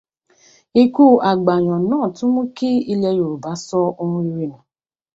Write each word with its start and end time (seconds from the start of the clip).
Ikú 0.83 1.05
àgbà 1.29 1.53
Àyàn 1.59 1.83
náà 1.91 2.05
tún 2.15 2.29
mú 2.35 2.41
kí 2.57 2.69
ilẹ̀ 2.91 3.15
Yorùbá 3.19 3.51
sọ 3.67 3.79
ohun 4.03 4.25
rere 4.29 4.45
nù. 4.51 4.57